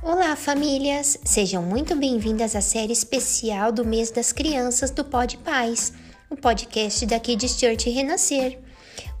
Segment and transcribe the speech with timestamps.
[0.00, 1.18] Olá, famílias!
[1.24, 5.92] Sejam muito bem-vindas à série especial do mês das crianças do Pod Paz,
[6.30, 8.60] o podcast da Kids Church Renascer.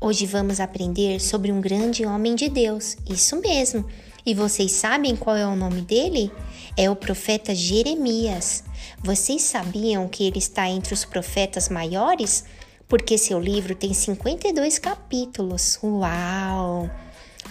[0.00, 3.84] Hoje vamos aprender sobre um grande homem de Deus, isso mesmo.
[4.24, 6.30] E vocês sabem qual é o nome dele?
[6.76, 8.62] É o profeta Jeremias.
[9.02, 12.44] Vocês sabiam que ele está entre os profetas maiores?
[12.86, 15.76] Porque seu livro tem 52 capítulos.
[15.82, 16.88] Uau!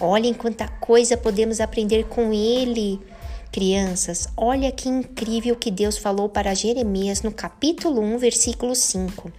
[0.00, 2.98] Olhem quanta coisa podemos aprender com ele.
[3.50, 9.32] Crianças, olha que incrível que Deus falou para Jeremias no capítulo 1, versículo 5.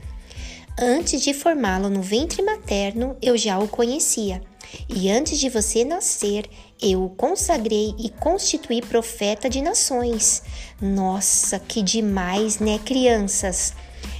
[0.79, 4.41] Antes de formá-lo no ventre materno, eu já o conhecia.
[4.87, 6.49] E antes de você nascer,
[6.81, 10.41] eu o consagrei e constituí profeta de nações.
[10.81, 13.73] Nossa, que demais, né, crianças?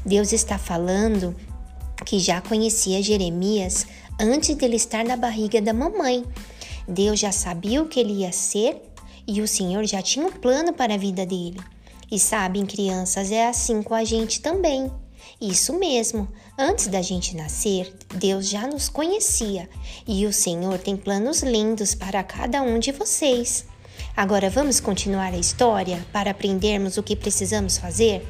[0.06, 1.36] Deus está falando
[2.06, 3.88] que já conhecia Jeremias
[4.20, 6.26] antes dele estar na barriga da mamãe.
[6.88, 8.82] Deus já sabia o que ele ia ser
[9.30, 11.60] e o Senhor já tinha um plano para a vida dele.
[12.12, 14.92] E sabem, crianças, é assim com a gente também.
[15.40, 16.28] Isso mesmo,
[16.58, 19.70] antes da gente nascer, Deus já nos conhecia
[20.08, 23.68] e o Senhor tem planos lindos para cada um de vocês.
[24.18, 28.26] Agora vamos continuar a história para aprendermos o que precisamos fazer?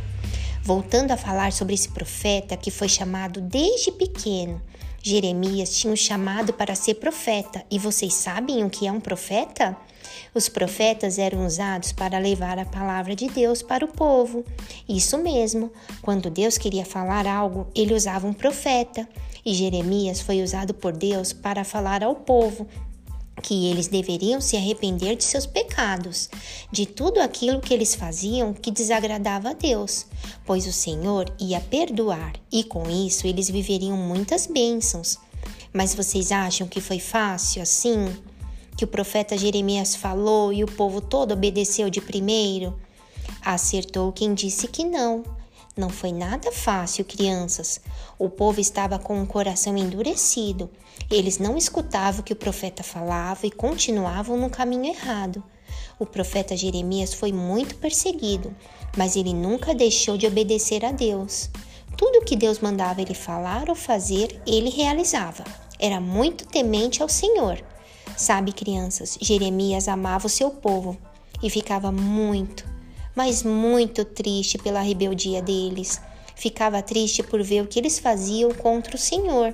[0.61, 4.61] Voltando a falar sobre esse profeta que foi chamado desde pequeno.
[5.02, 9.78] Jeremias tinha o chamado para ser profeta, e vocês sabem o que é um profeta?
[10.33, 14.44] Os profetas eram usados para levar a palavra de Deus para o povo.
[14.88, 19.08] Isso mesmo, quando Deus queria falar algo, ele usava um profeta.
[19.45, 22.67] E Jeremias foi usado por Deus para falar ao povo
[23.42, 26.30] que eles deveriam se arrepender de seus pecados,
[26.72, 30.06] de tudo aquilo que eles faziam que desagradava a Deus,
[30.46, 35.18] pois o Senhor ia perdoar e com isso eles viveriam muitas bênçãos.
[35.72, 38.14] Mas vocês acham que foi fácil assim?
[38.80, 42.80] que o profeta Jeremias falou e o povo todo obedeceu de primeiro?
[43.42, 45.22] Acertou quem disse que não.
[45.79, 47.79] Não foi nada fácil, crianças.
[48.17, 50.69] O povo estava com o coração endurecido.
[51.09, 55.41] Eles não escutavam o que o profeta falava e continuavam no caminho errado.
[55.97, 58.53] O profeta Jeremias foi muito perseguido,
[58.97, 61.50] mas ele nunca deixou de obedecer a Deus.
[61.95, 65.45] Tudo que Deus mandava ele falar ou fazer, ele realizava.
[65.79, 67.63] Era muito temente ao Senhor.
[68.18, 70.97] Sabe, crianças, Jeremias amava o seu povo
[71.41, 72.68] e ficava muito,
[73.19, 76.00] mas muito triste pela rebeldia deles.
[76.38, 79.53] Ficava triste por ver o que eles faziam contra o Senhor.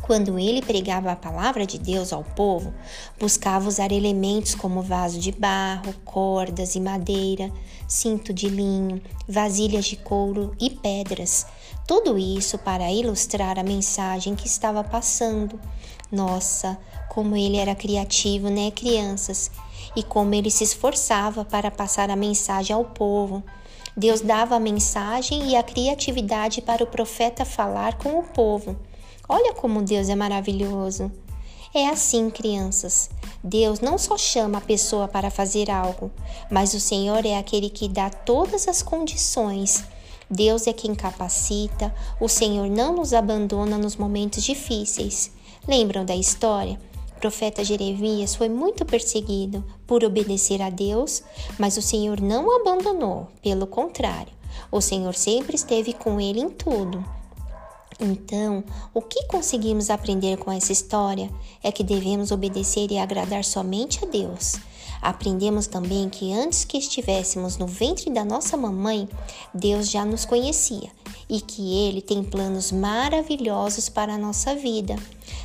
[0.00, 2.72] Quando ele pregava a palavra de Deus ao povo,
[3.18, 7.50] buscava usar elementos como vaso de barro, cordas e madeira,
[7.88, 11.48] cinto de linho, vasilhas de couro e pedras.
[11.88, 15.58] Tudo isso para ilustrar a mensagem que estava passando.
[16.08, 19.50] Nossa, como ele era criativo, né, crianças?
[19.94, 23.42] E como ele se esforçava para passar a mensagem ao povo.
[23.96, 28.76] Deus dava a mensagem e a criatividade para o profeta falar com o povo.
[29.28, 31.10] Olha como Deus é maravilhoso.
[31.72, 33.08] É assim, crianças.
[33.44, 36.10] Deus não só chama a pessoa para fazer algo,
[36.50, 39.84] mas o Senhor é aquele que dá todas as condições.
[40.28, 45.30] Deus é quem capacita, o Senhor não nos abandona nos momentos difíceis.
[45.66, 46.78] Lembram da história?
[47.20, 51.22] Profeta Jeremias foi muito perseguido por obedecer a Deus,
[51.58, 54.32] mas o Senhor não o abandonou, pelo contrário,
[54.72, 57.04] o Senhor sempre esteve com ele em tudo.
[58.00, 58.64] Então,
[58.94, 61.30] o que conseguimos aprender com essa história
[61.62, 64.54] é que devemos obedecer e agradar somente a Deus.
[65.02, 69.06] Aprendemos também que antes que estivéssemos no ventre da nossa mamãe,
[69.52, 70.90] Deus já nos conhecia
[71.30, 74.96] e que Ele tem planos maravilhosos para a nossa vida.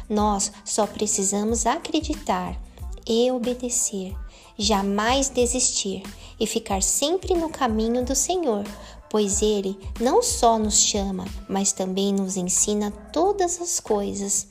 [0.10, 2.60] Nós só precisamos acreditar
[3.08, 4.16] e obedecer,
[4.58, 6.02] jamais desistir
[6.40, 8.66] e ficar sempre no caminho do Senhor,
[9.12, 14.48] pois Ele não só nos chama, mas também nos ensina todas as coisas.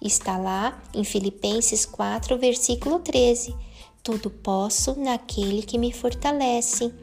[0.00, 3.54] Está lá em Filipenses 4, versículo 13.
[4.02, 6.94] Tudo posso naquele que me fortalece.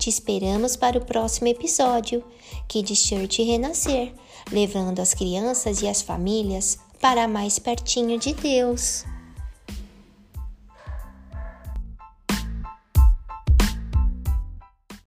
[0.00, 2.24] Te esperamos para o próximo episódio,
[2.66, 4.14] Kids Church Renascer,
[4.50, 9.04] levando as crianças e as famílias para mais pertinho de Deus.